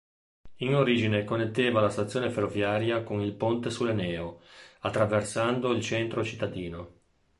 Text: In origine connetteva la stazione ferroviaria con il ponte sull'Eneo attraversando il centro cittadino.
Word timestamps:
In 0.55 0.73
origine 0.73 1.23
connetteva 1.25 1.79
la 1.79 1.91
stazione 1.91 2.31
ferroviaria 2.31 3.03
con 3.03 3.21
il 3.21 3.33
ponte 3.35 3.69
sull'Eneo 3.69 4.39
attraversando 4.79 5.71
il 5.73 5.83
centro 5.83 6.23
cittadino. 6.23 6.89